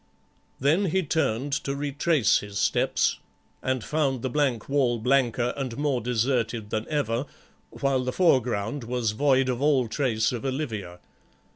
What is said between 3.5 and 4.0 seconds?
and